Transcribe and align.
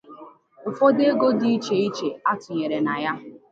ụfọdụ 0.69 1.01
ego 1.11 1.27
dị 1.39 1.47
icheiche 1.57 2.07
a 2.29 2.33
tụnyere 2.41 2.77
na 2.85 2.93
ya 3.03 3.13